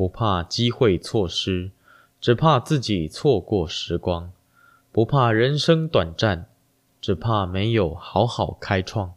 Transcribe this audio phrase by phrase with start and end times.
[0.00, 1.72] 不怕机会错失
[2.22, 4.32] 只怕自己错过时光。
[4.90, 6.46] 不怕人生短暂
[7.02, 9.12] 只怕没有好好开创。